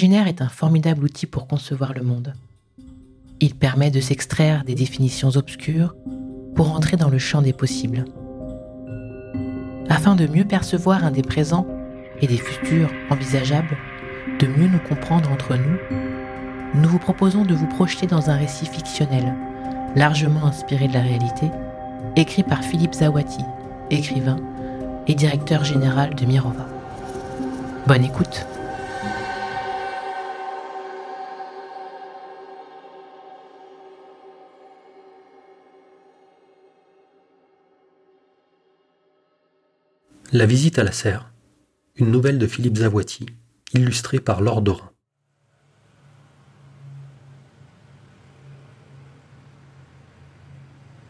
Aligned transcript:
L'imaginaire 0.00 0.28
est 0.28 0.40
un 0.40 0.48
formidable 0.48 1.04
outil 1.04 1.26
pour 1.26 1.46
concevoir 1.46 1.92
le 1.92 2.00
monde. 2.00 2.32
Il 3.38 3.54
permet 3.54 3.90
de 3.90 4.00
s'extraire 4.00 4.64
des 4.64 4.74
définitions 4.74 5.28
obscures 5.36 5.94
pour 6.54 6.72
entrer 6.74 6.96
dans 6.96 7.10
le 7.10 7.18
champ 7.18 7.42
des 7.42 7.52
possibles. 7.52 8.06
Afin 9.90 10.16
de 10.16 10.26
mieux 10.26 10.46
percevoir 10.46 11.04
un 11.04 11.10
des 11.10 11.20
présents 11.20 11.66
et 12.22 12.26
des 12.26 12.38
futurs 12.38 12.88
envisageables, 13.10 13.76
de 14.38 14.46
mieux 14.46 14.68
nous 14.68 14.78
comprendre 14.78 15.30
entre 15.30 15.56
nous, 15.56 16.80
nous 16.80 16.88
vous 16.88 16.98
proposons 16.98 17.44
de 17.44 17.52
vous 17.52 17.68
projeter 17.68 18.06
dans 18.06 18.30
un 18.30 18.36
récit 18.36 18.64
fictionnel, 18.64 19.34
largement 19.96 20.46
inspiré 20.46 20.88
de 20.88 20.94
la 20.94 21.02
réalité, 21.02 21.50
écrit 22.16 22.42
par 22.42 22.64
Philippe 22.64 22.94
Zawati, 22.94 23.44
écrivain 23.90 24.38
et 25.06 25.14
directeur 25.14 25.62
général 25.62 26.14
de 26.14 26.24
Mirova. 26.24 26.66
Bonne 27.86 28.04
écoute 28.04 28.46
La 40.32 40.46
visite 40.46 40.78
à 40.78 40.84
la 40.84 40.92
serre, 40.92 41.28
une 41.96 42.12
nouvelle 42.12 42.38
de 42.38 42.46
Philippe 42.46 42.76
Zawati, 42.76 43.26
illustrée 43.74 44.20
par 44.20 44.40
Laure 44.40 44.62
Dorin. 44.62 44.92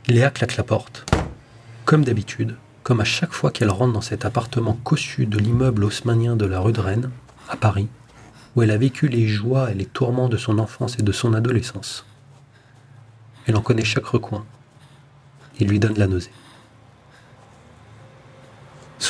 Léa 0.08 0.30
claque 0.30 0.56
la 0.56 0.64
porte. 0.64 1.04
Comme 1.84 2.02
d'habitude, 2.02 2.56
comme 2.82 3.02
à 3.02 3.04
chaque 3.04 3.34
fois 3.34 3.50
qu'elle 3.50 3.68
rentre 3.68 3.92
dans 3.92 4.00
cet 4.00 4.24
appartement 4.24 4.72
cossu 4.72 5.26
de 5.26 5.36
l'immeuble 5.36 5.84
haussmanien 5.84 6.34
de 6.34 6.46
la 6.46 6.58
rue 6.58 6.72
de 6.72 6.80
Rennes, 6.80 7.10
à 7.50 7.56
Paris, 7.56 7.88
où 8.56 8.62
elle 8.62 8.70
a 8.70 8.78
vécu 8.78 9.08
les 9.08 9.28
joies 9.28 9.70
et 9.70 9.74
les 9.74 9.84
tourments 9.84 10.30
de 10.30 10.38
son 10.38 10.58
enfance 10.58 10.98
et 10.98 11.02
de 11.02 11.12
son 11.12 11.34
adolescence. 11.34 12.06
Elle 13.44 13.58
en 13.58 13.60
connaît 13.60 13.84
chaque 13.84 14.06
recoin 14.06 14.46
et 15.58 15.66
lui 15.66 15.78
donne 15.78 15.98
la 15.98 16.06
nausée. 16.06 16.32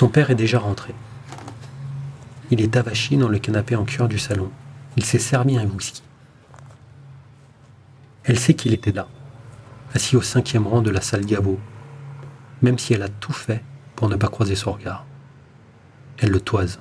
Son 0.01 0.09
père 0.09 0.31
est 0.31 0.35
déjà 0.35 0.59
rentré. 0.59 0.95
Il 2.51 2.63
est 2.63 2.79
avachi 2.79 3.19
dans 3.19 3.29
le 3.29 3.39
canapé 3.39 3.77
en 3.77 3.85
cuir 3.85 4.09
du 4.09 4.19
salon. 4.19 4.51
Il 4.97 5.05
s'est 5.05 5.19
servi 5.19 5.59
un 5.59 5.67
whisky. 5.67 6.03
Elle 8.25 8.39
sait 8.39 8.55
qu'il 8.55 8.73
était 8.73 8.93
là, 8.93 9.09
assis 9.93 10.17
au 10.17 10.23
cinquième 10.23 10.67
rang 10.67 10.81
de 10.81 10.89
la 10.89 11.03
salle 11.03 11.27
Gabo, 11.27 11.61
même 12.63 12.79
si 12.79 12.95
elle 12.95 13.03
a 13.03 13.11
tout 13.11 13.35
fait 13.35 13.63
pour 13.95 14.09
ne 14.09 14.17
pas 14.17 14.29
croiser 14.29 14.55
son 14.55 14.73
regard. 14.73 15.05
Elle 16.17 16.31
le 16.31 16.41
toise, 16.41 16.81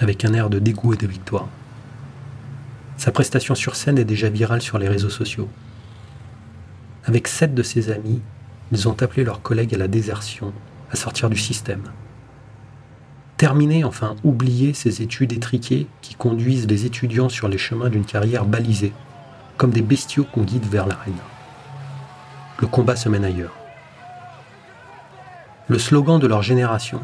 avec 0.00 0.24
un 0.24 0.34
air 0.34 0.50
de 0.50 0.58
dégoût 0.58 0.94
et 0.94 0.96
de 0.96 1.06
victoire. 1.06 1.46
Sa 2.96 3.12
prestation 3.12 3.54
sur 3.54 3.76
scène 3.76 3.98
est 3.98 4.04
déjà 4.04 4.28
virale 4.28 4.60
sur 4.60 4.78
les 4.78 4.88
réseaux 4.88 5.08
sociaux. 5.08 5.48
Avec 7.04 7.28
sept 7.28 7.54
de 7.54 7.62
ses 7.62 7.92
amis, 7.92 8.20
ils 8.72 8.88
ont 8.88 9.00
appelé 9.00 9.22
leurs 9.22 9.40
collègues 9.40 9.76
à 9.76 9.78
la 9.78 9.86
désertion 9.86 10.52
à 10.92 10.96
sortir 10.96 11.30
du 11.30 11.38
système. 11.38 11.82
Terminer, 13.38 13.84
enfin 13.84 14.14
oublier 14.22 14.74
ces 14.74 15.02
études 15.02 15.32
étriquées 15.32 15.88
qui 16.00 16.14
conduisent 16.14 16.68
les 16.68 16.86
étudiants 16.86 17.28
sur 17.28 17.48
les 17.48 17.58
chemins 17.58 17.88
d'une 17.88 18.04
carrière 18.04 18.44
balisée, 18.44 18.92
comme 19.56 19.70
des 19.70 19.82
bestiaux 19.82 20.24
qu'on 20.24 20.42
guide 20.42 20.66
vers 20.66 20.86
l'arène. 20.86 21.18
Le 22.60 22.66
combat 22.68 22.94
se 22.94 23.08
mène 23.08 23.24
ailleurs. 23.24 23.56
Le 25.68 25.78
slogan 25.78 26.20
de 26.20 26.26
leur 26.26 26.42
génération, 26.42 27.00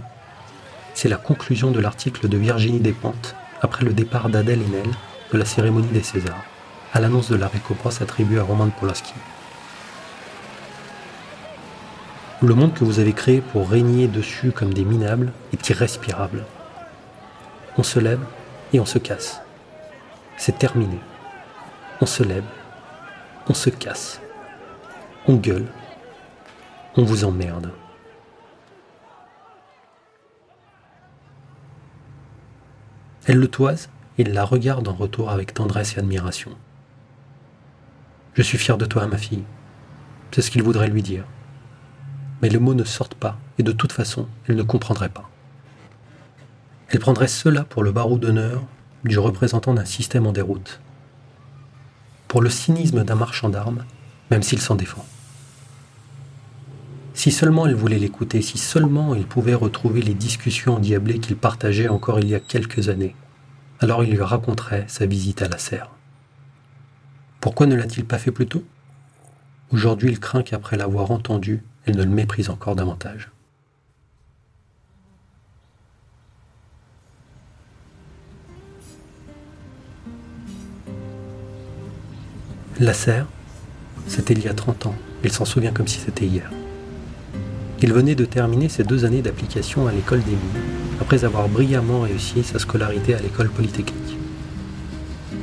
c'est 0.95 1.09
la 1.09 1.17
conclusion 1.17 1.71
de 1.71 1.81
l'article 1.81 2.29
de 2.29 2.37
Virginie 2.37 2.81
Despentes 2.81 3.35
après 3.63 3.85
le 3.85 3.93
départ 3.93 4.29
d'Adèle 4.29 4.61
Haenel 4.63 4.91
de 5.33 5.39
la 5.39 5.45
cérémonie 5.45 5.89
des 5.89 6.03
Césars, 6.03 6.45
à 6.93 7.01
l'annonce 7.01 7.31
de 7.31 7.37
la 7.37 7.49
récompense 7.49 8.03
attribuée 8.03 8.39
à 8.39 8.43
Roman 8.43 8.69
Polanski. 8.69 9.15
Le 12.41 12.55
monde 12.55 12.73
que 12.73 12.85
vous 12.85 13.01
avez 13.01 13.15
créé 13.15 13.41
pour 13.41 13.69
régner 13.69 14.07
dessus 14.07 14.53
comme 14.53 14.73
des 14.73 14.85
minables 14.85 15.33
est 15.53 15.71
irrespirable. 15.71 16.45
On 17.77 17.83
se 17.83 17.99
lève 17.99 18.25
et 18.73 18.79
on 18.79 18.87
se 18.87 18.99
casse. 18.99 19.41
C'est 20.37 20.57
terminé. 20.57 21.01
On 22.01 22.07
se 22.07 22.23
lève, 22.23 22.45
on 23.49 23.55
se 23.55 23.71
casse. 23.71 24.21
On 25.27 25.35
gueule. 25.35 25.67
On 26.97 27.03
vous 27.03 27.25
emmerde. 27.25 27.73
Elle 33.27 33.39
le 33.39 33.49
toise 33.49 33.89
et 34.17 34.23
la 34.23 34.45
regarde 34.45 34.87
en 34.87 34.95
retour 34.95 35.31
avec 35.31 35.55
tendresse 35.55 35.97
et 35.97 35.99
admiration. 35.99 36.53
Je 38.35 38.43
suis 38.43 38.59
fier 38.59 38.79
de 38.79 38.87
toi, 38.87 39.09
ma 39.09 39.19
fille. 39.19 39.43
C'est 40.31 40.43
ce 40.43 40.53
qu'il 40.53 40.63
voudrait 40.63 40.87
lui 40.87 41.03
dire 41.03 41.25
mais 42.43 42.49
les 42.49 42.59
mots 42.59 42.75
ne 42.75 42.85
sortent 42.85 43.15
pas, 43.15 43.39
et 43.59 43.63
de 43.63 43.73
toute 43.73 43.93
façon, 43.93 44.29
elle 44.47 44.57
ne 44.57 44.63
comprendrait 44.63 45.09
pas. 45.09 45.29
Elle 46.89 47.01
prendrait 47.01 47.29
cela 47.29 47.65
pour 47.65 47.83
le 47.83 47.93
barreau 47.93 48.19
d'honneur 48.19 48.63
du 49.05 49.19
représentant 49.19 49.75
d'un 49.75 49.85
système 49.85 50.27
en 50.27 50.33
déroute, 50.33 50.81
pour 52.27 52.41
le 52.41 52.51
cynisme 52.51 53.05
d'un 53.05 53.15
marchand 53.15 53.49
d'armes, 53.49 53.85
même 54.31 54.43
s'il 54.43 54.61
s'en 54.61 54.75
défend. 54.75 55.05
Si 57.15 57.33
seulement 57.33 57.67
elle 57.67 57.75
voulait 57.75 57.99
l'écouter, 57.99 58.43
si 58.43 58.59
seulement 58.59 59.15
il 59.15 59.27
pouvait 59.27 59.55
retrouver 59.55 60.03
les 60.03 60.15
discussions 60.15 60.77
endiablées 60.77 61.19
qu'il 61.19 61.37
partageait 61.37 61.89
encore 61.89 62.21
il 62.21 62.29
y 62.29 62.35
a 62.35 62.41
quelques 62.41 62.89
années, 62.89 63.17
alors 63.81 64.05
il 64.05 64.11
lui 64.11 64.23
raconterait 64.23 64.85
sa 64.87 65.07
visite 65.07 65.43
à 65.43 65.49
la 65.49 65.59
serre. 65.59 65.91
Pourquoi 67.41 67.67
ne 67.67 67.75
l'a-t-il 67.75 68.05
pas 68.05 68.19
fait 68.19 68.31
plus 68.31 68.47
tôt? 68.47 68.65
Aujourd'hui, 69.71 70.11
il 70.11 70.21
craint 70.21 70.43
qu'après 70.43 70.77
l'avoir 70.77 71.11
entendu, 71.11 71.63
elle 71.89 71.97
ne 71.97 72.03
le 72.03 72.11
méprise 72.11 72.51
encore 72.51 72.77
davantage. 72.77 73.31
La 82.79 82.93
serre, 82.93 83.27
c'était 84.07 84.35
il 84.35 84.45
y 84.45 84.49
a 84.49 84.55
30 84.55 84.87
ans. 84.87 84.95
Il 85.25 85.33
s'en 85.33 85.45
souvient 85.45 85.73
comme 85.73 85.89
si 85.89 85.99
c'était 85.99 86.27
hier. 86.27 86.51
Il 87.81 87.93
venait 87.93 88.15
de 88.15 88.25
terminer 88.25 88.69
ses 88.69 88.85
deux 88.85 89.05
années 89.05 89.23
d'application 89.23 89.87
à 89.87 89.93
l'école 89.93 90.23
des 90.23 90.33
mines, 90.33 90.63
après 91.01 91.25
avoir 91.25 91.49
brillamment 91.49 92.03
réussi 92.03 92.45
sa 92.45 92.59
scolarité 92.59 93.15
à 93.15 93.21
l'école 93.21 93.49
polytechnique. 93.49 94.17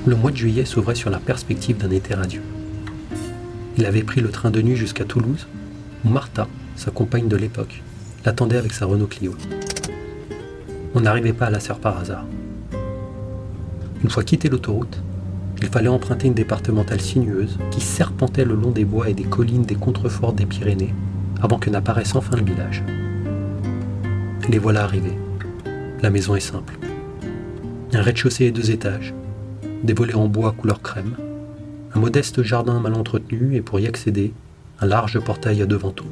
Le 0.06 0.16
mois 0.16 0.32
de 0.32 0.38
juillet 0.38 0.66
s'ouvrait 0.66 0.96
sur 0.96 1.10
la 1.10 1.20
perspective 1.20 1.78
d'un 1.78 1.90
été 1.90 2.14
radieux. 2.14 2.44
Il 3.78 3.86
avait 3.86 4.04
pris 4.04 4.22
le 4.22 4.30
train 4.30 4.52
de 4.52 4.62
nuit 4.62 4.76
jusqu'à 4.76 5.06
Toulouse 5.06 5.48
Martha, 6.06 6.48
sa 6.76 6.92
compagne 6.92 7.28
de 7.28 7.36
l'époque, 7.36 7.82
l'attendait 8.26 8.58
avec 8.58 8.74
sa 8.74 8.86
Renault 8.86 9.08
Clio. 9.08 9.34
On 10.94 11.02
n'arrivait 11.02 11.34
pas 11.34 11.48
à 11.48 11.50
la 11.50 11.60
serre 11.60 11.80
par 11.80 11.98
hasard. 11.98 12.26
Une 14.04 14.10
fois 14.12 14.24
quitté 14.24 14.48
l'autoroute, 14.48 15.02
il 15.64 15.68
fallait 15.68 15.88
emprunter 15.88 16.28
une 16.28 16.36
départementale 16.36 17.02
sinueuse 17.02 17.58
qui 17.72 17.82
serpentait 17.82 18.46
le 18.46 18.54
long 18.54 18.70
des 18.70 18.86
bois 18.86 19.10
et 19.10 19.16
des 19.16 19.24
collines 19.24 19.64
des 19.64 19.76
contreforts 19.76 20.34
des 20.34 20.46
Pyrénées 20.46 20.94
avant 21.42 21.58
que 21.58 21.72
n'apparaisse 21.72 22.16
enfin 22.16 22.38
le 22.38 22.46
village. 22.46 22.84
Les 24.48 24.60
voilà 24.60 24.84
arrivés. 24.84 25.18
La 26.04 26.12
maison 26.12 26.36
est 26.36 26.40
simple. 26.40 26.78
Un 27.94 28.02
rez-de-chaussée 28.04 28.46
et 28.46 28.52
deux 28.52 28.70
étages, 28.70 29.16
des 29.84 29.94
volets 29.94 30.14
en 30.14 30.28
bois 30.28 30.52
couleur 30.52 30.84
crème, 30.84 31.16
un 31.96 32.00
modeste 32.00 32.44
jardin 32.44 32.80
mal 32.80 32.94
entretenu 32.94 33.56
et 33.56 33.62
pour 33.62 33.80
y 33.80 33.88
accéder, 33.88 34.34
un 34.82 34.86
large 34.86 35.20
portail 35.20 35.62
à 35.62 35.66
deux 35.66 35.78
vantaux. 35.78 36.06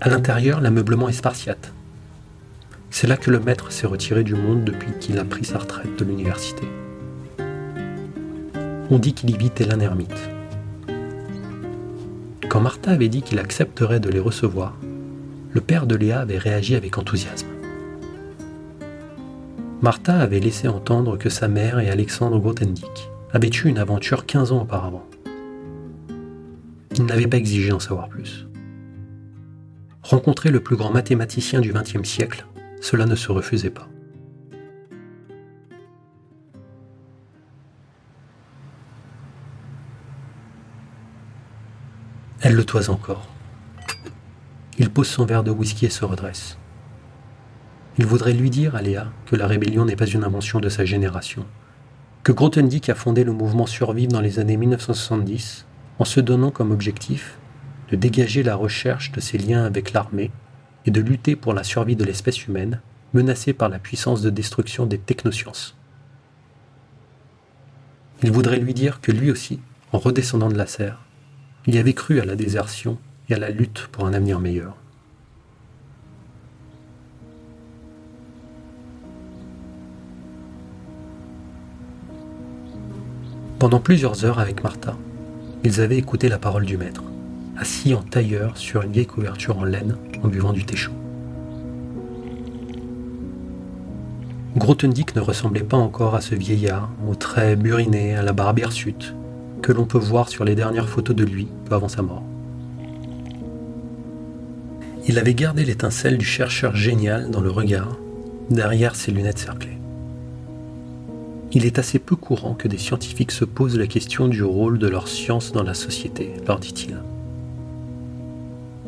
À 0.00 0.08
l'intérieur, 0.10 0.60
l'ameublement 0.60 1.08
est 1.08 1.12
spartiate. 1.12 1.72
C'est 2.90 3.06
là 3.06 3.16
que 3.16 3.30
le 3.30 3.40
maître 3.40 3.72
s'est 3.72 3.86
retiré 3.86 4.22
du 4.22 4.34
monde 4.34 4.62
depuis 4.64 4.92
qu'il 5.00 5.18
a 5.18 5.24
pris 5.24 5.44
sa 5.44 5.58
retraite 5.58 5.98
de 5.98 6.04
l'université. 6.04 6.68
On 8.90 8.98
dit 8.98 9.14
qu'il 9.14 9.30
y 9.30 9.36
vit 9.36 9.50
tel 9.50 9.80
ermite. 9.80 10.30
Quand 12.48 12.60
Martha 12.60 12.90
avait 12.90 13.08
dit 13.08 13.22
qu'il 13.22 13.38
accepterait 13.38 13.98
de 13.98 14.10
les 14.10 14.20
recevoir, 14.20 14.76
le 15.52 15.60
père 15.60 15.86
de 15.86 15.96
Léa 15.96 16.20
avait 16.20 16.38
réagi 16.38 16.76
avec 16.76 16.98
enthousiasme. 16.98 17.53
Martha 19.84 20.16
avait 20.16 20.40
laissé 20.40 20.66
entendre 20.66 21.18
que 21.18 21.28
sa 21.28 21.46
mère 21.46 21.78
et 21.78 21.90
Alexandre 21.90 22.38
Grothendieck 22.38 23.10
avaient 23.34 23.50
eu 23.50 23.68
une 23.68 23.76
aventure 23.76 24.24
15 24.24 24.50
ans 24.50 24.62
auparavant. 24.62 25.06
Il 26.96 27.04
n'avait 27.04 27.26
pas 27.26 27.36
exigé 27.36 27.70
en 27.70 27.80
savoir 27.80 28.08
plus. 28.08 28.46
Rencontrer 30.02 30.48
le 30.48 30.60
plus 30.60 30.76
grand 30.76 30.90
mathématicien 30.90 31.60
du 31.60 31.74
XXe 31.74 32.08
siècle, 32.08 32.46
cela 32.80 33.04
ne 33.04 33.14
se 33.14 33.30
refusait 33.30 33.68
pas. 33.68 33.86
Elle 42.40 42.54
le 42.54 42.64
toise 42.64 42.88
encore. 42.88 43.28
Il 44.78 44.88
pose 44.88 45.08
son 45.08 45.26
verre 45.26 45.44
de 45.44 45.50
whisky 45.50 45.84
et 45.84 45.90
se 45.90 46.06
redresse. 46.06 46.56
Il 47.96 48.06
voudrait 48.06 48.32
lui 48.32 48.50
dire 48.50 48.74
à 48.74 48.82
Léa 48.82 49.12
que 49.26 49.36
la 49.36 49.46
rébellion 49.46 49.84
n'est 49.84 49.94
pas 49.94 50.06
une 50.06 50.24
invention 50.24 50.58
de 50.58 50.68
sa 50.68 50.84
génération, 50.84 51.46
que 52.24 52.32
Grothendieck 52.32 52.88
a 52.88 52.94
fondé 52.96 53.22
le 53.22 53.32
mouvement 53.32 53.66
Survive 53.66 54.08
dans 54.08 54.20
les 54.20 54.40
années 54.40 54.56
1970 54.56 55.66
en 56.00 56.04
se 56.04 56.20
donnant 56.20 56.50
comme 56.50 56.72
objectif 56.72 57.38
de 57.90 57.96
dégager 57.96 58.42
la 58.42 58.56
recherche 58.56 59.12
de 59.12 59.20
ses 59.20 59.38
liens 59.38 59.64
avec 59.64 59.92
l'armée 59.92 60.32
et 60.86 60.90
de 60.90 61.00
lutter 61.00 61.36
pour 61.36 61.54
la 61.54 61.62
survie 61.62 61.94
de 61.94 62.04
l'espèce 62.04 62.46
humaine 62.46 62.80
menacée 63.12 63.52
par 63.52 63.68
la 63.68 63.78
puissance 63.78 64.22
de 64.22 64.30
destruction 64.30 64.86
des 64.86 64.98
technosciences. 64.98 65.76
Il 68.22 68.32
voudrait 68.32 68.58
lui 68.58 68.74
dire 68.74 69.00
que 69.00 69.12
lui 69.12 69.30
aussi, 69.30 69.60
en 69.92 69.98
redescendant 69.98 70.48
de 70.48 70.56
la 70.56 70.66
serre, 70.66 71.00
il 71.66 71.78
avait 71.78 71.92
cru 71.92 72.20
à 72.20 72.24
la 72.24 72.34
désertion 72.34 72.98
et 73.28 73.34
à 73.34 73.38
la 73.38 73.50
lutte 73.50 73.88
pour 73.92 74.06
un 74.06 74.14
avenir 74.14 74.40
meilleur. 74.40 74.76
Pendant 83.64 83.80
plusieurs 83.80 84.26
heures 84.26 84.40
avec 84.40 84.62
Martha, 84.62 84.94
ils 85.64 85.80
avaient 85.80 85.96
écouté 85.96 86.28
la 86.28 86.36
parole 86.36 86.66
du 86.66 86.76
maître, 86.76 87.02
assis 87.56 87.94
en 87.94 88.02
tailleur 88.02 88.58
sur 88.58 88.82
une 88.82 88.92
vieille 88.92 89.06
couverture 89.06 89.56
en 89.56 89.64
laine 89.64 89.96
en 90.22 90.28
buvant 90.28 90.52
du 90.52 90.66
thé 90.66 90.76
chaud. 90.76 90.92
Grothendieck 94.54 95.16
ne 95.16 95.22
ressemblait 95.22 95.62
pas 95.62 95.78
encore 95.78 96.14
à 96.14 96.20
ce 96.20 96.34
vieillard, 96.34 96.90
aux 97.08 97.14
traits 97.14 97.58
burinés, 97.58 98.14
à 98.14 98.22
la 98.22 98.34
barbe 98.34 98.58
hirsute, 98.58 99.14
que 99.62 99.72
l'on 99.72 99.86
peut 99.86 99.96
voir 99.96 100.28
sur 100.28 100.44
les 100.44 100.54
dernières 100.54 100.90
photos 100.90 101.16
de 101.16 101.24
lui 101.24 101.48
peu 101.64 101.74
avant 101.74 101.88
sa 101.88 102.02
mort. 102.02 102.22
Il 105.08 105.18
avait 105.18 105.32
gardé 105.32 105.64
l'étincelle 105.64 106.18
du 106.18 106.26
chercheur 106.26 106.76
génial 106.76 107.30
dans 107.30 107.40
le 107.40 107.50
regard, 107.50 107.96
derrière 108.50 108.94
ses 108.94 109.10
lunettes 109.10 109.38
cerclées. 109.38 109.78
Il 111.56 111.66
est 111.66 111.78
assez 111.78 112.00
peu 112.00 112.16
courant 112.16 112.54
que 112.54 112.66
des 112.66 112.78
scientifiques 112.78 113.30
se 113.30 113.44
posent 113.44 113.78
la 113.78 113.86
question 113.86 114.26
du 114.26 114.42
rôle 114.42 114.76
de 114.76 114.88
leur 114.88 115.06
science 115.06 115.52
dans 115.52 115.62
la 115.62 115.74
société, 115.74 116.32
leur 116.48 116.58
dit-il. 116.58 116.96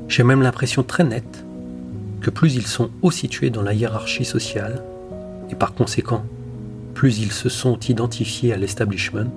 J'ai 0.08 0.24
même 0.24 0.42
l'impression 0.42 0.82
très 0.82 1.04
nette 1.04 1.44
que 2.20 2.30
plus 2.30 2.56
ils 2.56 2.66
sont 2.66 2.90
haut 3.02 3.12
situés 3.12 3.50
dans 3.50 3.62
la 3.62 3.72
hiérarchie 3.72 4.24
sociale, 4.24 4.82
et 5.48 5.54
par 5.54 5.74
conséquent, 5.74 6.24
plus 6.92 7.20
ils 7.20 7.30
se 7.30 7.48
sont 7.48 7.78
identifiés 7.88 8.52
à 8.52 8.56
l'establishment, 8.56 9.36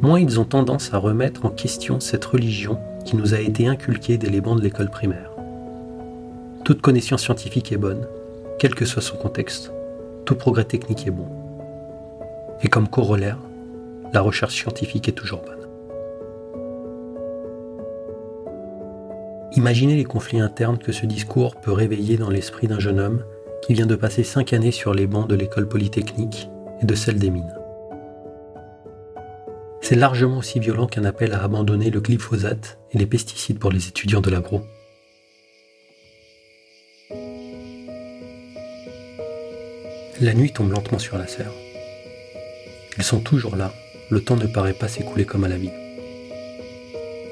moins 0.00 0.18
ils 0.18 0.40
ont 0.40 0.44
tendance 0.44 0.92
à 0.92 0.98
remettre 0.98 1.46
en 1.46 1.50
question 1.50 2.00
cette 2.00 2.24
religion 2.24 2.76
qui 3.04 3.14
nous 3.14 3.34
a 3.34 3.40
été 3.40 3.68
inculquée 3.68 4.18
dès 4.18 4.30
les 4.30 4.40
bancs 4.40 4.58
de 4.58 4.64
l'école 4.64 4.90
primaire. 4.90 5.30
Toute 6.64 6.80
connaissance 6.80 7.22
scientifique 7.22 7.70
est 7.70 7.76
bonne, 7.76 8.04
quel 8.58 8.74
que 8.74 8.84
soit 8.84 9.02
son 9.02 9.16
contexte, 9.16 9.70
tout 10.24 10.34
progrès 10.34 10.64
technique 10.64 11.06
est 11.06 11.12
bon. 11.12 11.41
Et 12.62 12.68
comme 12.68 12.88
corollaire, 12.88 13.38
la 14.12 14.20
recherche 14.20 14.54
scientifique 14.54 15.08
est 15.08 15.12
toujours 15.12 15.42
bonne. 15.42 15.68
Imaginez 19.54 19.96
les 19.96 20.04
conflits 20.04 20.40
internes 20.40 20.78
que 20.78 20.92
ce 20.92 21.04
discours 21.04 21.56
peut 21.56 21.72
réveiller 21.72 22.16
dans 22.16 22.30
l'esprit 22.30 22.68
d'un 22.68 22.78
jeune 22.78 23.00
homme 23.00 23.24
qui 23.62 23.74
vient 23.74 23.86
de 23.86 23.96
passer 23.96 24.24
cinq 24.24 24.52
années 24.52 24.70
sur 24.70 24.94
les 24.94 25.06
bancs 25.06 25.28
de 25.28 25.34
l'école 25.34 25.68
polytechnique 25.68 26.48
et 26.80 26.86
de 26.86 26.94
celle 26.94 27.18
des 27.18 27.30
mines. 27.30 27.54
C'est 29.82 29.96
largement 29.96 30.38
aussi 30.38 30.58
violent 30.58 30.86
qu'un 30.86 31.04
appel 31.04 31.32
à 31.34 31.42
abandonner 31.42 31.90
le 31.90 32.00
glyphosate 32.00 32.78
et 32.92 32.98
les 32.98 33.06
pesticides 33.06 33.58
pour 33.58 33.70
les 33.70 33.88
étudiants 33.88 34.20
de 34.20 34.30
l'agro. 34.30 34.62
La 40.20 40.34
nuit 40.34 40.52
tombe 40.52 40.70
lentement 40.70 41.00
sur 41.00 41.18
la 41.18 41.26
serre. 41.26 41.52
Ils 42.98 43.04
sont 43.04 43.20
toujours 43.20 43.56
là, 43.56 43.72
le 44.10 44.20
temps 44.20 44.36
ne 44.36 44.46
paraît 44.46 44.74
pas 44.74 44.88
s'écouler 44.88 45.24
comme 45.24 45.44
à 45.44 45.48
la 45.48 45.56
vie. 45.56 45.70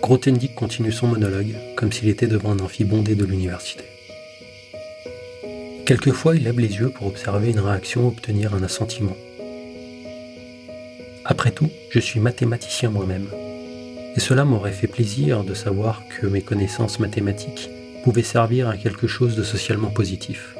Grothendieck 0.03 0.55
continue 0.55 0.93
son 0.93 1.07
monologue 1.07 1.55
comme 1.77 1.93
s'il 1.93 2.09
était 2.09 2.27
devant 2.27 2.53
un 2.53 2.61
amphi 2.61 2.85
bondé 2.85 3.15
de 3.15 3.25
l'université. 3.25 3.85
Quelquefois, 5.85 6.37
il 6.37 6.45
lève 6.45 6.59
les 6.59 6.77
yeux 6.77 6.89
pour 6.89 7.09
observer 7.09 7.51
une 7.51 7.61
réaction, 7.61 8.09
obtenir 8.09 8.55
un 8.55 8.63
assentiment. 8.63 9.17
Après 11.25 11.51
tout, 11.51 11.71
je 11.91 11.99
suis 11.99 12.21
mathématicien 12.21 12.91
moi-même. 12.91 13.27
Et 14.17 14.21
cela 14.21 14.45
m'aurait 14.45 14.73
fait 14.73 14.87
plaisir 14.87 15.45
de 15.45 15.53
savoir 15.53 16.03
que 16.09 16.27
mes 16.27 16.43
connaissances 16.43 16.99
mathématiques 16.99 17.69
pouvaient 18.03 18.23
servir 18.23 18.69
à 18.69 18.77
quelque 18.77 19.07
chose 19.07 19.37
de 19.37 19.43
socialement 19.43 19.91
positif. 19.91 20.55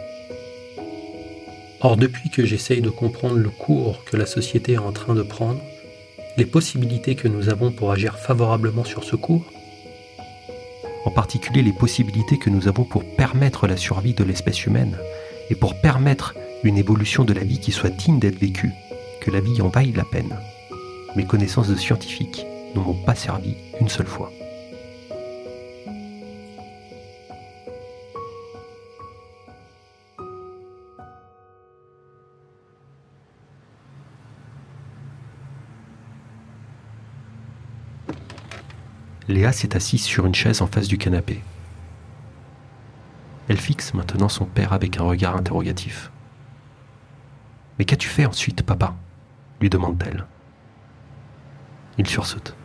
Or, 1.83 1.97
depuis 1.97 2.29
que 2.29 2.45
j'essaye 2.45 2.83
de 2.83 2.91
comprendre 2.91 3.37
le 3.37 3.49
cours 3.49 4.05
que 4.05 4.17
la 4.17 4.27
société 4.27 4.73
est 4.73 4.79
en 4.79 4.93
train 4.93 5.15
de 5.15 5.23
prendre, 5.23 5.61
les 6.37 6.45
possibilités 6.45 7.15
que 7.15 7.29
nous 7.29 7.49
avons 7.49 7.71
pour 7.71 7.91
agir 7.91 8.19
favorablement 8.19 8.85
sur 8.85 9.03
ce 9.03 9.17
cours, 9.17 9.45
en 11.07 11.11
particulier 11.11 11.63
les 11.63 11.73
possibilités 11.73 12.39
que 12.39 12.51
nous 12.51 12.69
avons 12.69 12.85
pour 12.85 13.05
permettre 13.17 13.67
la 13.67 13.79
survie 13.79 14.13
de 14.13 14.25
l'espèce 14.25 14.67
humaine 14.67 14.99
et 15.49 15.55
pour 15.55 15.81
permettre 15.81 16.35
une 16.63 16.77
évolution 16.77 17.25
de 17.25 17.33
la 17.33 17.45
vie 17.45 17.59
qui 17.59 17.73
soit 17.73 17.91
digne 17.91 18.19
d'être 18.19 18.39
vécue, 18.39 18.73
que 19.21 19.31
la 19.31 19.41
vie 19.41 19.63
en 19.63 19.69
vaille 19.69 19.93
la 19.93 20.05
peine. 20.05 20.39
Mes 21.17 21.25
connaissances 21.25 21.69
de 21.69 21.77
scientifique 21.77 22.45
ne 22.75 22.81
m'ont 22.81 22.95
pas 22.95 23.15
servi 23.15 23.55
une 23.81 23.89
seule 23.89 24.07
fois. 24.07 24.31
Léa 39.31 39.53
s'est 39.53 39.77
assise 39.77 40.03
sur 40.03 40.27
une 40.27 40.35
chaise 40.35 40.61
en 40.61 40.67
face 40.67 40.89
du 40.89 40.99
canapé. 40.99 41.41
Elle 43.49 43.61
fixe 43.61 43.95
maintenant 43.95 44.29
son 44.29 44.45
père 44.45 44.73
avec 44.73 44.99
un 44.99 45.05
regard 45.05 45.37
interrogatif. 45.37 46.11
Mais 47.79 47.85
qu'as-tu 47.85 48.09
fait 48.09 48.27
ensuite, 48.27 48.63
papa? 48.63 48.95
lui 49.61 49.71
demande-t-elle. 49.71 50.27
Il 51.99 52.07
sursaute. 52.07 52.57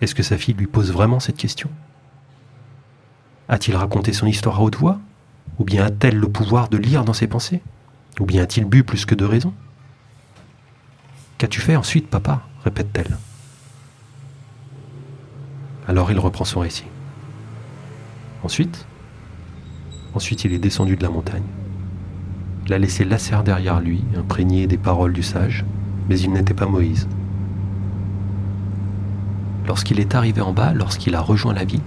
Est-ce 0.00 0.14
que 0.14 0.22
sa 0.22 0.36
fille 0.36 0.54
lui 0.54 0.66
pose 0.66 0.92
vraiment 0.92 1.20
cette 1.20 1.36
question? 1.36 1.70
A-t-il 3.48 3.76
raconté 3.76 4.12
son 4.12 4.26
histoire 4.26 4.56
à 4.56 4.62
haute 4.62 4.76
voix? 4.76 4.98
Ou 5.58 5.64
bien 5.64 5.84
a-t-elle 5.84 6.16
le 6.16 6.28
pouvoir 6.28 6.68
de 6.68 6.76
lire 6.76 7.04
dans 7.04 7.12
ses 7.12 7.28
pensées? 7.28 7.62
Ou 8.18 8.26
bien 8.26 8.42
a-t-il 8.42 8.66
bu 8.66 8.82
plus 8.82 9.04
que 9.06 9.14
de 9.14 9.24
raison? 9.24 9.54
Qu'as-tu 11.38 11.60
fait 11.60 11.76
ensuite, 11.76 12.08
papa? 12.08 12.42
répète-t-elle. 12.64 13.16
Alors 15.86 16.10
il 16.10 16.18
reprend 16.18 16.44
son 16.44 16.60
récit. 16.60 16.86
Ensuite, 18.42 18.86
ensuite 20.14 20.44
il 20.44 20.52
est 20.52 20.58
descendu 20.58 20.96
de 20.96 21.02
la 21.02 21.10
montagne. 21.10 21.42
Il 22.66 22.72
a 22.72 22.78
laissé 22.78 23.04
Lasser 23.04 23.36
derrière 23.44 23.80
lui, 23.80 24.02
imprégné 24.16 24.66
des 24.66 24.78
paroles 24.78 25.12
du 25.12 25.22
sage, 25.22 25.64
mais 26.08 26.18
il 26.18 26.32
n'était 26.32 26.54
pas 26.54 26.66
Moïse. 26.66 27.06
Lorsqu'il 29.66 30.00
est 30.00 30.14
arrivé 30.14 30.40
en 30.40 30.52
bas, 30.52 30.72
lorsqu'il 30.72 31.14
a 31.14 31.20
rejoint 31.20 31.54
la 31.54 31.64
ville, 31.64 31.80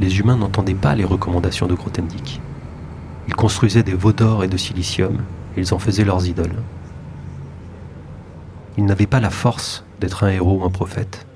les 0.00 0.18
humains 0.18 0.36
n'entendaient 0.36 0.74
pas 0.74 0.94
les 0.94 1.04
recommandations 1.04 1.66
de 1.66 1.74
Grothendieck. 1.74 2.40
Ils 3.28 3.34
construisaient 3.34 3.82
des 3.82 3.94
veaux 3.94 4.12
d'or 4.12 4.44
et 4.44 4.48
de 4.48 4.56
silicium, 4.56 5.18
et 5.56 5.60
ils 5.60 5.72
en 5.72 5.78
faisaient 5.78 6.04
leurs 6.04 6.26
idoles. 6.26 6.62
Il 8.76 8.84
n'avait 8.84 9.06
pas 9.06 9.20
la 9.20 9.30
force 9.30 9.84
d'être 10.00 10.24
un 10.24 10.28
héros 10.28 10.60
ou 10.60 10.64
un 10.64 10.70
prophète, 10.70 11.26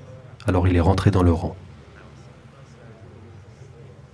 alors 0.47 0.67
il 0.67 0.75
est 0.75 0.81
rentré 0.81 1.11
dans 1.11 1.23
le 1.23 1.31
rang. 1.31 1.55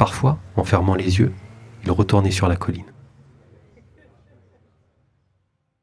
Parfois, 0.03 0.37
en 0.57 0.65
fermant 0.65 0.95
les 0.95 1.19
yeux, 1.19 1.33
il 1.85 1.91
retournait 1.91 2.29
sur 2.29 2.49
la 2.49 2.57
colline. 2.57 2.91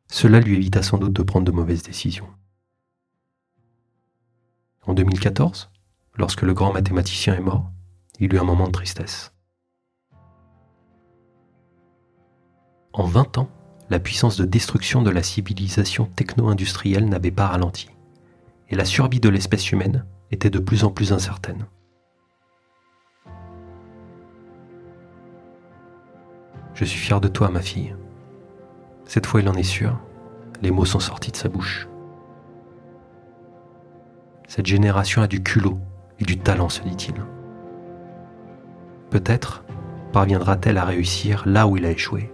Cela 0.09 0.41
lui 0.41 0.57
évita 0.57 0.83
sans 0.83 0.99
doute 0.99 1.15
de 1.15 1.23
prendre 1.23 1.47
de 1.47 1.51
mauvaises 1.51 1.83
décisions. 1.83 2.29
En 4.87 4.93
2014, 4.93 5.71
lorsque 6.19 6.43
le 6.43 6.53
grand 6.53 6.71
mathématicien 6.71 7.35
est 7.35 7.41
mort, 7.41 7.71
il 8.19 8.35
eut 8.35 8.39
un 8.39 8.45
moment 8.45 8.67
de 8.67 8.73
tristesse. 8.73 9.33
En 12.93 13.05
20 13.05 13.39
ans, 13.39 13.49
la 13.89 14.01
puissance 14.01 14.37
de 14.37 14.45
destruction 14.45 15.01
de 15.01 15.09
la 15.09 15.23
civilisation 15.23 16.05
techno-industrielle 16.05 17.09
n'avait 17.09 17.31
pas 17.31 17.47
ralenti, 17.47 17.89
et 18.69 18.77
la 18.77 18.85
survie 18.85 19.21
de 19.21 19.31
l'espèce 19.31 19.73
humaine 19.73 20.05
était 20.31 20.51
de 20.51 20.59
plus 20.59 20.85
en 20.85 20.91
plus 20.91 21.15
incertaine. 21.15 21.65
Je 26.81 26.87
suis 26.87 26.99
fier 26.99 27.21
de 27.21 27.29
toi, 27.29 27.51
ma 27.51 27.61
fille. 27.61 27.95
Cette 29.05 29.27
fois, 29.27 29.43
il 29.43 29.49
en 29.51 29.55
est 29.55 29.63
sûr. 29.63 30.01
Les 30.63 30.71
mots 30.71 30.87
sont 30.87 30.99
sortis 30.99 31.31
de 31.31 31.37
sa 31.37 31.51
bouche. 31.51 31.87
Cette 34.49 34.65
génération 34.65 35.21
a 35.21 35.27
du 35.27 35.43
culot 35.43 35.79
et 36.21 36.25
du 36.25 36.39
talent, 36.39 36.71
se 36.71 36.81
dit-il. 36.81 37.17
Peut-être 39.11 39.63
parviendra-t-elle 40.15 40.79
à 40.79 40.87
réussir 40.87 41.43
là 41.45 41.67
où 41.67 41.77
il 41.77 41.85
a 41.85 41.91
échoué, 41.91 42.33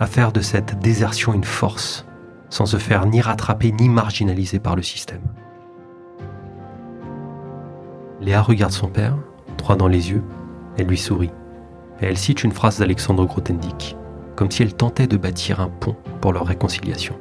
à 0.00 0.06
faire 0.06 0.32
de 0.32 0.40
cette 0.40 0.78
désertion 0.78 1.34
une 1.34 1.44
force, 1.44 2.06
sans 2.48 2.64
se 2.64 2.78
faire 2.78 3.04
ni 3.04 3.20
rattraper 3.20 3.72
ni 3.72 3.90
marginaliser 3.90 4.58
par 4.58 4.74
le 4.74 4.82
système. 4.82 5.20
Léa 8.22 8.40
regarde 8.40 8.72
son 8.72 8.88
père, 8.88 9.18
droit 9.58 9.76
dans 9.76 9.88
les 9.88 10.12
yeux, 10.12 10.24
elle 10.78 10.86
lui 10.86 10.96
sourit, 10.96 11.30
elle 12.00 12.18
cite 12.18 12.44
une 12.44 12.52
phrase 12.52 12.78
d'Alexandre 12.78 13.24
Grothendieck, 13.24 13.96
comme 14.36 14.50
si 14.50 14.62
elle 14.62 14.74
tentait 14.74 15.06
de 15.06 15.16
bâtir 15.16 15.60
un 15.60 15.68
pont 15.68 15.96
pour 16.20 16.32
leur 16.32 16.46
réconciliation. 16.46 17.16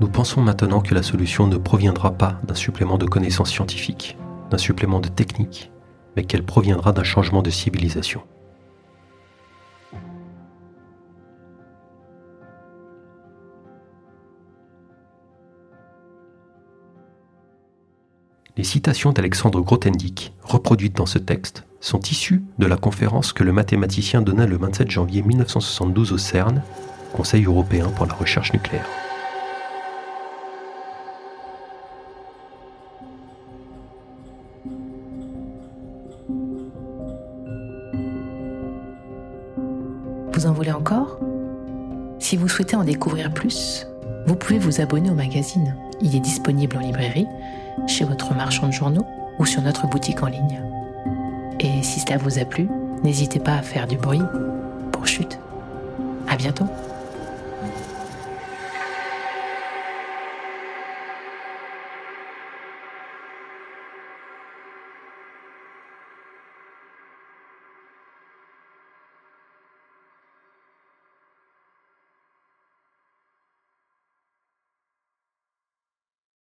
Nous 0.00 0.08
pensons 0.08 0.42
maintenant 0.42 0.80
que 0.80 0.94
la 0.94 1.02
solution 1.02 1.48
ne 1.48 1.56
proviendra 1.56 2.12
pas 2.12 2.40
d'un 2.44 2.54
supplément 2.54 2.98
de 2.98 3.06
connaissances 3.06 3.50
scientifiques, 3.50 4.16
d'un 4.50 4.58
supplément 4.58 5.00
de 5.00 5.08
technique, 5.08 5.72
mais 6.16 6.24
qu'elle 6.24 6.44
proviendra 6.44 6.92
d'un 6.92 7.02
changement 7.02 7.42
de 7.42 7.50
civilisation. 7.50 8.22
Les 18.58 18.64
citations 18.64 19.12
d'Alexandre 19.12 19.60
Grothendieck, 19.60 20.32
reproduites 20.42 20.96
dans 20.96 21.06
ce 21.06 21.18
texte, 21.18 21.62
sont 21.80 22.00
issues 22.00 22.42
de 22.58 22.66
la 22.66 22.76
conférence 22.76 23.32
que 23.32 23.44
le 23.44 23.52
mathématicien 23.52 24.20
donna 24.20 24.46
le 24.46 24.56
27 24.56 24.90
janvier 24.90 25.22
1972 25.22 26.10
au 26.12 26.18
CERN, 26.18 26.60
Conseil 27.12 27.44
européen 27.44 27.88
pour 27.94 28.06
la 28.06 28.14
recherche 28.14 28.52
nucléaire. 28.52 28.84
Vous 40.32 40.46
en 40.46 40.52
voulez 40.52 40.72
encore? 40.72 41.20
Si 42.18 42.36
vous 42.36 42.48
souhaitez 42.48 42.74
en 42.74 42.82
découvrir 42.82 43.32
plus, 43.32 43.86
vous 44.26 44.34
pouvez 44.34 44.58
vous 44.58 44.80
abonner 44.80 45.10
au 45.10 45.14
magazine. 45.14 45.76
Il 46.02 46.16
est 46.16 46.20
disponible 46.20 46.76
en 46.76 46.80
librairie, 46.80 47.26
chez 47.86 48.04
votre 48.04 48.34
marchand 48.34 48.66
de 48.66 48.72
journaux 48.72 49.06
ou 49.38 49.46
sur 49.46 49.62
notre 49.62 49.86
boutique 49.86 50.22
en 50.22 50.26
ligne. 50.26 50.60
Et 51.60 51.82
si 51.82 52.00
cela 52.00 52.18
vous 52.18 52.38
a 52.38 52.44
plu, 52.44 52.68
n'hésitez 53.02 53.38
pas 53.38 53.54
à 53.54 53.62
faire 53.62 53.86
du 53.86 53.96
bruit 53.96 54.22
pour 54.92 55.06
chute. 55.06 55.38
À 56.28 56.36
bientôt! 56.36 56.66